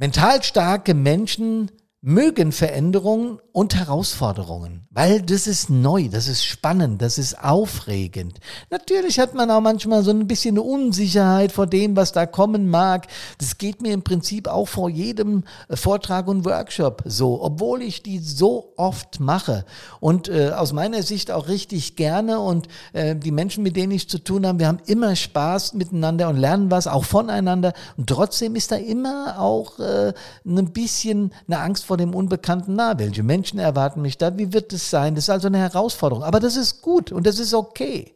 Mental 0.00 0.42
starke 0.42 0.94
Menschen 0.94 1.70
mögen 2.02 2.50
Veränderungen 2.50 3.40
und 3.52 3.74
Herausforderungen, 3.74 4.86
weil 4.90 5.20
das 5.20 5.46
ist 5.46 5.68
neu, 5.68 6.08
das 6.08 6.28
ist 6.28 6.44
spannend, 6.44 7.02
das 7.02 7.18
ist 7.18 7.44
aufregend. 7.44 8.38
Natürlich 8.70 9.18
hat 9.18 9.34
man 9.34 9.50
auch 9.50 9.60
manchmal 9.60 10.02
so 10.02 10.10
ein 10.10 10.26
bisschen 10.26 10.54
eine 10.54 10.62
Unsicherheit 10.62 11.52
vor 11.52 11.66
dem, 11.66 11.96
was 11.96 12.12
da 12.12 12.24
kommen 12.24 12.70
mag. 12.70 13.06
Das 13.38 13.58
geht 13.58 13.82
mir 13.82 13.92
im 13.92 14.02
Prinzip 14.02 14.48
auch 14.48 14.66
vor 14.66 14.88
jedem 14.88 15.44
äh, 15.68 15.76
Vortrag 15.76 16.26
und 16.26 16.46
Workshop 16.46 17.02
so, 17.04 17.42
obwohl 17.42 17.82
ich 17.82 18.02
die 18.02 18.18
so 18.18 18.72
oft 18.76 19.20
mache 19.20 19.66
und 19.98 20.28
äh, 20.28 20.52
aus 20.52 20.72
meiner 20.72 21.02
Sicht 21.02 21.30
auch 21.30 21.48
richtig 21.48 21.96
gerne 21.96 22.40
und 22.40 22.68
äh, 22.94 23.14
die 23.14 23.32
Menschen, 23.32 23.62
mit 23.62 23.76
denen 23.76 23.92
ich 23.92 24.08
zu 24.08 24.18
tun 24.18 24.46
habe, 24.46 24.60
wir 24.60 24.68
haben 24.68 24.80
immer 24.86 25.16
Spaß 25.16 25.74
miteinander 25.74 26.30
und 26.30 26.38
lernen 26.38 26.70
was 26.70 26.86
auch 26.86 27.04
voneinander 27.04 27.74
und 27.98 28.08
trotzdem 28.08 28.54
ist 28.54 28.72
da 28.72 28.76
immer 28.76 29.38
auch 29.38 29.78
äh, 29.80 30.14
ein 30.46 30.72
bisschen 30.72 31.34
eine 31.46 31.58
Angst 31.58 31.89
vor 31.90 31.96
dem 31.96 32.14
Unbekannten 32.14 32.76
nah. 32.76 33.00
Welche 33.00 33.24
Menschen 33.24 33.58
erwarten 33.58 34.00
mich 34.00 34.16
da? 34.16 34.38
Wie 34.38 34.52
wird 34.52 34.72
es 34.72 34.90
sein? 34.90 35.16
Das 35.16 35.24
ist 35.24 35.30
also 35.30 35.48
eine 35.48 35.58
Herausforderung. 35.58 36.22
Aber 36.22 36.38
das 36.38 36.54
ist 36.54 36.82
gut 36.82 37.10
und 37.10 37.26
das 37.26 37.40
ist 37.40 37.52
okay. 37.52 38.14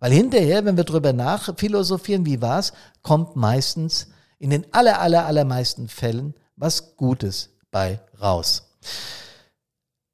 Weil 0.00 0.12
hinterher, 0.12 0.66
wenn 0.66 0.76
wir 0.76 0.84
drüber 0.84 1.14
nachphilosophieren, 1.14 2.26
wie 2.26 2.42
war's, 2.42 2.74
kommt 3.00 3.34
meistens 3.34 4.08
in 4.38 4.50
den 4.50 4.66
aller, 4.74 5.00
aller, 5.00 5.24
allermeisten 5.24 5.88
Fällen 5.88 6.34
was 6.56 6.94
Gutes 6.98 7.56
bei 7.70 8.00
raus. 8.20 8.64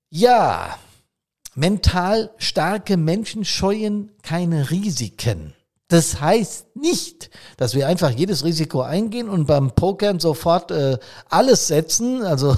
Ja, 0.09 0.79
mental 1.57 2.31
starke 2.39 2.97
Menschen 2.97 3.45
scheuen 3.45 4.13
keine 4.23 4.71
Risiken. 4.71 5.55
Das 5.93 6.23
heißt 6.23 6.75
nicht, 6.75 7.29
dass 7.59 7.75
wir 7.75 7.87
einfach 7.87 8.09
jedes 8.09 8.45
Risiko 8.45 8.81
eingehen 8.81 9.29
und 9.29 9.47
beim 9.47 9.73
Pokern 9.73 10.21
sofort 10.21 10.71
äh, 10.71 10.97
alles 11.29 11.67
setzen, 11.67 12.23
also 12.23 12.57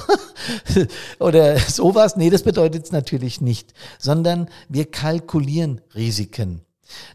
oder 1.19 1.59
sowas. 1.59 2.15
Nee, 2.15 2.31
das 2.31 2.45
bedeutet 2.45 2.85
es 2.85 2.93
natürlich 2.93 3.41
nicht, 3.41 3.75
sondern 3.99 4.49
wir 4.69 4.89
kalkulieren 4.89 5.81
Risiken. 5.97 6.61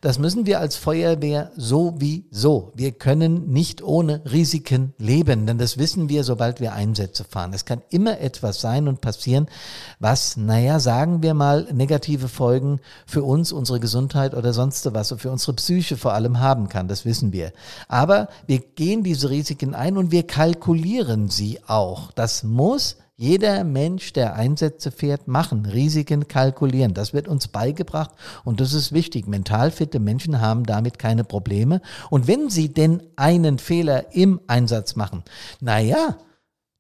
Das 0.02 0.20
müssen 0.20 0.46
wir 0.46 0.60
als 0.60 0.76
Feuerwehr 0.76 1.52
sowieso. 1.56 2.72
Wir 2.76 2.92
können 2.92 3.52
nicht 3.52 3.82
ohne 3.82 4.22
Risiken 4.32 4.94
leben, 4.98 5.46
denn 5.46 5.58
das 5.58 5.78
wissen 5.78 6.10
wir, 6.10 6.24
sobald 6.24 6.60
wir 6.60 6.74
Einsätze 6.74 7.24
fahren. 7.24 7.54
Es 7.54 7.66
kann 7.66 7.82
immer 7.90 8.20
etwas 8.20 8.62
sein 8.62 8.88
und 8.88 9.02
passieren, 9.02 9.48
was, 10.00 10.38
naja, 10.38 10.80
sagen 10.80 11.22
wir 11.22 11.34
mal, 11.34 11.68
negative 11.74 12.28
Folgen 12.28 12.80
für 13.06 13.24
uns, 13.24 13.52
unsere 13.52 13.80
Gesundheit 13.80 14.34
oder 14.34 14.54
sonst 14.54 14.94
was, 14.94 15.14
für 15.18 15.32
unsere 15.32 15.54
Psyche 15.54 15.98
vor 15.98 16.14
allem 16.14 16.40
haben 16.40 16.70
kann. 16.70 16.88
Das 16.88 17.06
wissen 17.06 17.34
wir. 17.34 17.52
Aber 17.88 18.30
wir 18.48 18.60
gehen 18.60 19.04
diese 19.04 19.30
Risiken 19.30 19.76
ein 19.76 19.98
und 19.98 20.12
wir 20.12 20.26
kalkulieren 20.26 21.30
sie 21.30 21.60
auch. 21.68 22.12
Das 22.12 22.44
muss 22.44 22.98
jeder 23.22 23.66
Mensch, 23.66 24.14
der 24.14 24.36
Einsätze 24.36 24.92
fährt, 24.92 25.28
machen, 25.28 25.66
Risiken 25.66 26.30
kalkulieren. 26.30 26.94
Das 26.94 27.12
wird 27.12 27.28
uns 27.28 27.50
beigebracht 27.50 28.12
und 28.46 28.62
das 28.62 28.72
ist 28.72 28.94
wichtig. 28.94 29.28
Mental 29.28 29.72
fitte 29.72 30.00
Menschen 30.00 30.40
haben 30.40 30.66
damit 30.66 31.00
keine 31.00 31.26
Probleme. 31.26 31.82
Und 32.10 32.28
wenn 32.28 32.50
sie 32.50 32.70
denn 32.70 33.04
einen 33.18 33.60
Fehler 33.60 34.16
im 34.16 34.40
Einsatz 34.48 34.96
machen, 34.96 35.24
naja, 35.60 36.16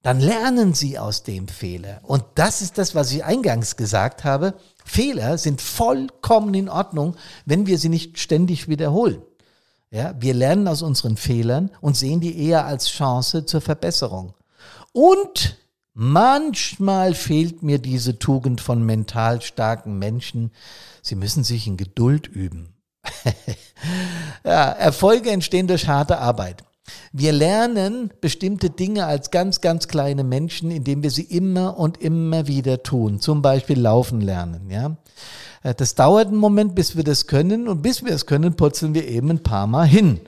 dann 0.01 0.21
lernen 0.21 0.73
sie 0.73 0.97
aus 0.97 1.23
dem 1.23 1.49
Fehler. 1.49 1.99
Und 2.03 2.23
das 2.35 2.61
ist 2.61 2.77
das, 2.77 2.95
was 2.95 3.11
ich 3.11 3.25
eingangs 3.25 3.75
gesagt 3.75 4.23
habe. 4.23 4.53
Fehler 4.85 5.37
sind 5.37 5.59
vollkommen 5.59 6.53
in 6.53 6.69
Ordnung, 6.69 7.17
wenn 7.45 7.67
wir 7.67 7.77
sie 7.77 7.89
nicht 7.89 8.17
ständig 8.17 8.69
wiederholen. 8.69 9.21
Ja, 9.91 10.15
wir 10.17 10.33
lernen 10.33 10.69
aus 10.69 10.83
unseren 10.83 11.17
Fehlern 11.17 11.69
und 11.81 11.97
sehen 11.97 12.21
die 12.21 12.41
eher 12.47 12.65
als 12.65 12.87
Chance 12.87 13.45
zur 13.45 13.59
Verbesserung. 13.59 14.35
Und 14.93 15.58
Manchmal 15.93 17.13
fehlt 17.13 17.63
mir 17.63 17.79
diese 17.79 18.19
Tugend 18.19 18.61
von 18.61 18.83
mental 18.83 19.41
starken 19.41 19.97
Menschen. 19.99 20.51
Sie 21.01 21.15
müssen 21.15 21.43
sich 21.43 21.67
in 21.67 21.77
Geduld 21.77 22.27
üben. 22.27 22.73
ja, 24.43 24.71
Erfolge 24.71 25.31
entstehen 25.31 25.67
durch 25.67 25.87
harte 25.87 26.19
Arbeit. 26.19 26.63
Wir 27.11 27.31
lernen 27.31 28.11
bestimmte 28.21 28.69
Dinge 28.69 29.05
als 29.05 29.31
ganz, 29.31 29.61
ganz 29.61 29.87
kleine 29.87 30.23
Menschen, 30.23 30.71
indem 30.71 31.03
wir 31.03 31.11
sie 31.11 31.23
immer 31.23 31.77
und 31.77 32.01
immer 32.01 32.47
wieder 32.47 32.83
tun. 32.83 33.19
Zum 33.19 33.41
Beispiel 33.41 33.79
laufen 33.79 34.21
lernen, 34.21 34.69
ja. 34.69 34.97
Äh, 35.63 35.75
das 35.75 35.95
dauert 35.95 36.27
einen 36.27 36.37
Moment, 36.37 36.75
bis 36.75 36.95
wir 36.95 37.03
das 37.03 37.27
können 37.27 37.67
und 37.67 37.81
bis 37.81 38.03
wir 38.03 38.13
es 38.13 38.25
können, 38.25 38.55
putzeln 38.55 38.93
wir 38.93 39.07
eben 39.07 39.29
ein 39.29 39.43
paar 39.43 39.67
Mal 39.67 39.87
hin. 39.87 40.21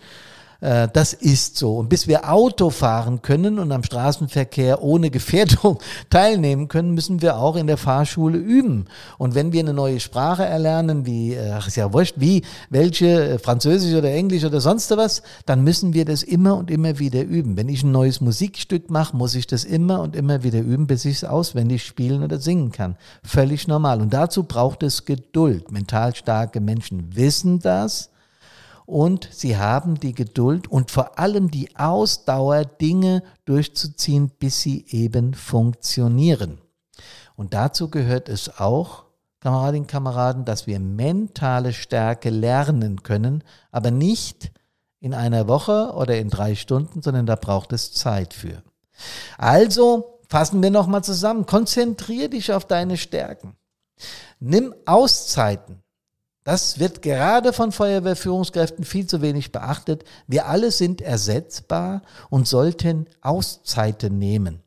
Äh, 0.62 0.88
das 0.94 1.14
ist 1.14 1.58
so. 1.58 1.78
Und 1.78 1.90
bis 1.90 2.08
wir 2.08 2.32
Auto 2.32 2.70
fahren 2.70 3.22
können 3.22 3.60
und 3.60 3.72
am 3.72 3.84
Straßenverkehr 3.84 4.82
ohne 4.82 5.10
Gefährdung 5.10 5.80
teilnehmen 6.10 6.68
können, 6.68 6.94
müssen 6.94 7.22
wir 7.22 7.38
auch 7.38 7.56
in 7.56 7.68
der 7.68 7.78
Fahrschule 7.78 8.38
üben. 8.38 8.86
Und 9.18 9.36
wenn 9.36 9.52
wir 9.52 9.60
eine 9.60 9.74
neue 9.74 10.00
Sprache 10.00 10.46
erlernen, 10.46 11.06
wie, 11.06 11.34
äh, 11.34 11.52
ach 11.52 11.68
ist 11.68 11.76
ja 11.76 11.92
wurscht, 11.92 12.16
wie, 12.18 12.44
welche, 12.70 13.34
äh, 13.34 13.40
Französisch 13.40 13.96
oder 13.96 14.12
Englisch 14.12 14.46
oder 14.46 14.62
sonst 14.62 14.92
was, 14.92 15.24
dann 15.46 15.64
müssen 15.64 15.94
wir 15.94 16.06
das 16.06 16.24
immer 16.24 16.56
und 16.56 16.70
immer 16.70 17.00
wieder 17.00 17.24
üben. 17.24 17.58
Wenn 17.58 17.70
ich 17.70 17.84
ein 17.84 17.92
neues 17.92 18.22
Musikstück 18.22 18.90
mache, 18.90 19.18
muss 19.18 19.36
ich 19.36 19.48
das 19.48 19.64
immer 19.64 20.02
und 20.02 20.16
immer 20.16 20.44
wieder 20.44 20.60
üben, 20.60 20.86
bis 20.86 21.06
ich 21.06 21.18
es 21.18 21.24
auswendig 21.24 21.84
spielen 21.84 22.24
oder 22.24 22.40
singen 22.40 22.72
kann. 22.72 22.98
Völlig 23.24 23.68
normal. 23.68 24.02
Und 24.02 24.14
dazu 24.14 24.44
braucht 24.44 24.84
es 24.84 25.06
Geduld. 25.06 25.72
Mental 25.72 26.16
starke 26.16 26.60
Menschen 26.60 27.16
wissen 27.16 27.60
das 27.60 28.12
und 28.92 29.30
sie 29.32 29.56
haben 29.56 30.02
die 30.02 30.14
Geduld 30.14 30.70
und 30.70 30.92
vor 30.92 31.18
allem 31.18 31.50
die 31.50 31.78
Ausdauer, 31.78 32.66
Dinge 32.66 33.24
durchzuziehen, 33.46 34.30
bis 34.38 34.60
sie 34.60 34.86
eben 34.90 35.34
funktionieren. 35.34 36.60
Und 37.38 37.54
dazu 37.54 37.90
gehört 37.90 38.28
es 38.28 38.60
auch, 38.60 39.06
Kameradinnen 39.40 39.84
und 39.84 39.88
Kameraden, 39.88 40.44
dass 40.44 40.68
wir 40.68 40.82
mentale 40.82 41.72
Stärke 41.72 42.30
lernen 42.30 43.02
können, 43.02 43.46
aber 43.72 43.92
nicht 43.92 44.52
in 45.00 45.14
einer 45.14 45.48
Woche 45.48 45.94
oder 45.96 46.18
in 46.18 46.30
drei 46.30 46.56
Stunden, 46.56 47.02
sondern 47.02 47.26
da 47.26 47.38
braucht 47.38 47.72
es 47.72 47.94
Zeit 47.94 48.34
für. 48.34 48.62
Also 49.38 50.20
fassen 50.28 50.62
wir 50.62 50.70
nochmal 50.70 51.04
zusammen. 51.04 51.46
Konzentrier 51.46 52.30
dich 52.30 52.52
auf 52.52 52.66
deine 52.66 52.98
Stärken. 52.98 53.56
Nimm 54.42 54.76
Auszeiten. 54.86 55.82
Das 56.44 56.80
wird 56.80 57.02
gerade 57.04 57.54
von 57.54 57.72
Feuerwehrführungskräften 57.72 58.84
viel 58.84 59.06
zu 59.06 59.22
wenig 59.22 59.52
beachtet. 59.52 60.04
Wir 60.28 60.48
alle 60.48 60.72
sind 60.72 61.02
ersetzbar 61.02 62.02
und 62.30 62.48
sollten 62.48 63.08
Auszeiten 63.22 64.18
nehmen. 64.18 64.64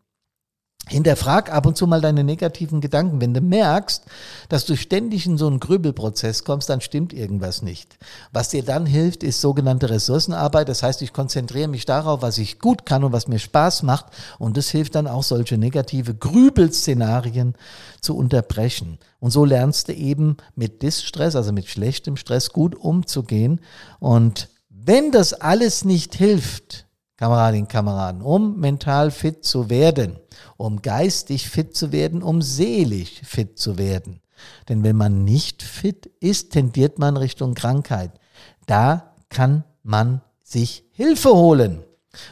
Hinterfrag 0.86 1.50
ab 1.50 1.64
und 1.64 1.78
zu 1.78 1.86
mal 1.86 2.02
deine 2.02 2.24
negativen 2.24 2.82
Gedanken. 2.82 3.20
Wenn 3.20 3.32
du 3.32 3.40
merkst, 3.40 4.04
dass 4.50 4.66
du 4.66 4.76
ständig 4.76 5.24
in 5.24 5.38
so 5.38 5.46
einen 5.46 5.58
Grübelprozess 5.58 6.44
kommst, 6.44 6.68
dann 6.68 6.82
stimmt 6.82 7.14
irgendwas 7.14 7.62
nicht. 7.62 7.96
Was 8.32 8.50
dir 8.50 8.62
dann 8.62 8.84
hilft, 8.84 9.22
ist 9.22 9.40
sogenannte 9.40 9.88
Ressourcenarbeit. 9.88 10.68
Das 10.68 10.82
heißt, 10.82 11.00
ich 11.00 11.14
konzentriere 11.14 11.68
mich 11.68 11.86
darauf, 11.86 12.20
was 12.20 12.36
ich 12.36 12.58
gut 12.58 12.84
kann 12.84 13.02
und 13.02 13.12
was 13.12 13.28
mir 13.28 13.38
Spaß 13.38 13.82
macht. 13.82 14.06
Und 14.38 14.58
das 14.58 14.68
hilft 14.68 14.94
dann 14.94 15.06
auch, 15.06 15.22
solche 15.22 15.56
negative 15.56 16.14
Grübelszenarien 16.14 17.54
zu 18.02 18.14
unterbrechen. 18.14 18.98
Und 19.20 19.30
so 19.30 19.46
lernst 19.46 19.88
du 19.88 19.94
eben 19.94 20.36
mit 20.54 20.82
Distress, 20.82 21.34
also 21.34 21.50
mit 21.52 21.66
schlechtem 21.66 22.18
Stress, 22.18 22.50
gut 22.50 22.74
umzugehen. 22.74 23.62
Und 24.00 24.50
wenn 24.68 25.12
das 25.12 25.32
alles 25.32 25.86
nicht 25.86 26.14
hilft, 26.14 26.83
Kameradinnen, 27.16 27.68
Kameraden, 27.68 28.22
um 28.22 28.58
mental 28.58 29.10
fit 29.10 29.44
zu 29.44 29.70
werden, 29.70 30.18
um 30.56 30.82
geistig 30.82 31.48
fit 31.48 31.76
zu 31.76 31.92
werden, 31.92 32.22
um 32.22 32.42
seelisch 32.42 33.20
fit 33.22 33.58
zu 33.58 33.78
werden. 33.78 34.20
Denn 34.68 34.82
wenn 34.82 34.96
man 34.96 35.24
nicht 35.24 35.62
fit 35.62 36.10
ist, 36.20 36.52
tendiert 36.52 36.98
man 36.98 37.16
Richtung 37.16 37.54
Krankheit. 37.54 38.10
Da 38.66 39.14
kann 39.28 39.64
man 39.82 40.22
sich 40.42 40.84
Hilfe 40.92 41.30
holen. 41.30 41.84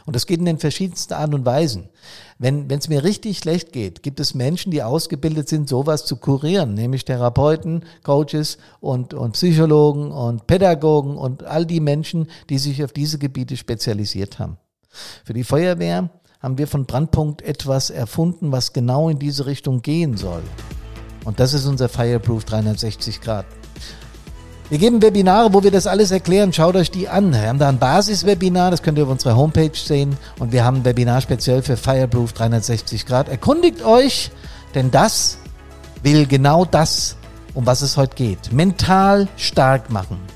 Und 0.05 0.15
das 0.15 0.25
geht 0.25 0.39
in 0.39 0.45
den 0.45 0.59
verschiedensten 0.59 1.13
Arten 1.13 1.33
und 1.33 1.45
Weisen. 1.45 1.89
Wenn 2.37 2.69
es 2.69 2.89
mir 2.89 3.03
richtig 3.03 3.37
schlecht 3.37 3.73
geht, 3.73 4.03
gibt 4.03 4.19
es 4.19 4.33
Menschen, 4.33 4.71
die 4.71 4.83
ausgebildet 4.83 5.49
sind, 5.49 5.69
sowas 5.69 6.05
zu 6.05 6.17
kurieren, 6.17 6.73
nämlich 6.73 7.05
Therapeuten, 7.05 7.83
Coaches 8.03 8.57
und, 8.79 9.13
und 9.13 9.33
Psychologen 9.33 10.11
und 10.11 10.47
Pädagogen 10.47 11.17
und 11.17 11.43
all 11.43 11.65
die 11.65 11.79
Menschen, 11.79 12.27
die 12.49 12.57
sich 12.57 12.83
auf 12.83 12.93
diese 12.93 13.17
Gebiete 13.17 13.57
spezialisiert 13.57 14.39
haben. 14.39 14.57
Für 15.23 15.33
die 15.33 15.43
Feuerwehr 15.43 16.09
haben 16.41 16.57
wir 16.57 16.67
von 16.67 16.85
Brandpunkt 16.85 17.41
etwas 17.41 17.89
erfunden, 17.89 18.51
was 18.51 18.73
genau 18.73 19.09
in 19.09 19.19
diese 19.19 19.45
Richtung 19.45 19.81
gehen 19.81 20.17
soll. 20.17 20.43
Und 21.23 21.39
das 21.39 21.53
ist 21.53 21.65
unser 21.65 21.87
Fireproof 21.87 22.43
360 22.43 23.21
Grad. 23.21 23.45
Wir 24.69 24.77
geben 24.77 25.01
Webinare, 25.01 25.53
wo 25.53 25.63
wir 25.63 25.71
das 25.71 25.87
alles 25.87 26.11
erklären. 26.11 26.51
Schaut 26.51 26.75
euch 26.75 26.89
die 26.89 27.07
an. 27.07 27.31
Wir 27.31 27.47
haben 27.47 27.59
da 27.59 27.69
ein 27.69 27.79
Basiswebinar, 27.79 28.71
das 28.71 28.81
könnt 28.81 28.97
ihr 28.97 29.03
auf 29.03 29.09
unserer 29.09 29.35
Homepage 29.35 29.75
sehen. 29.75 30.17
Und 30.39 30.51
wir 30.51 30.65
haben 30.65 30.77
ein 30.77 30.85
Webinar 30.85 31.21
speziell 31.21 31.61
für 31.61 31.77
Fireproof 31.77 32.33
360 32.33 33.05
Grad. 33.05 33.29
Erkundigt 33.29 33.85
euch, 33.85 34.31
denn 34.73 34.89
das 34.89 35.37
will 36.01 36.25
genau 36.25 36.65
das, 36.65 37.17
um 37.53 37.65
was 37.65 37.81
es 37.81 37.97
heute 37.97 38.15
geht. 38.15 38.51
Mental 38.51 39.27
stark 39.37 39.89
machen. 39.89 40.32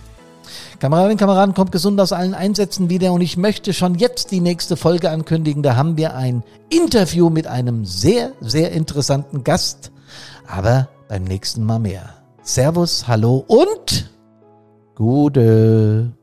Kameradinnen 0.79 1.13
und 1.13 1.19
Kameraden, 1.19 1.55
kommt 1.55 1.71
gesund 1.71 1.99
aus 1.99 2.11
allen 2.11 2.35
Einsätzen 2.35 2.89
wieder 2.89 3.11
und 3.11 3.21
ich 3.21 3.35
möchte 3.35 3.73
schon 3.73 3.95
jetzt 3.95 4.31
die 4.31 4.41
nächste 4.41 4.77
Folge 4.77 5.09
ankündigen. 5.09 5.63
Da 5.63 5.75
haben 5.75 5.97
wir 5.97 6.15
ein 6.15 6.43
Interview 6.69 7.31
mit 7.31 7.47
einem 7.47 7.83
sehr, 7.83 8.33
sehr 8.41 8.71
interessanten 8.71 9.43
Gast. 9.43 9.91
Aber 10.47 10.87
beim 11.07 11.23
nächsten 11.23 11.63
Mal 11.63 11.79
mehr. 11.79 12.13
Servus, 12.43 13.07
hallo 13.07 13.43
und 13.47 14.11
Gute. 14.93 16.16